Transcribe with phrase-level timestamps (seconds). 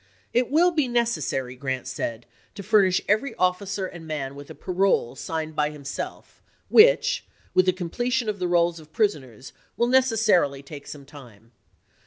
[0.33, 5.15] "It will be necessary," Grant said," to furnish every officer and man with a parole
[5.15, 9.85] signed by him self, which, with the completion of the rolls of pris oners, will
[9.85, 11.51] necessarily take some time.